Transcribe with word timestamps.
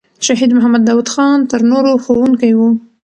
شهید 0.27 0.51
محمد 0.53 0.83
داود 0.87 1.09
خان 1.13 1.39
تر 1.49 1.59
نورو 1.71 1.91
ښوونکی 2.03 2.51
وو. 2.55 2.69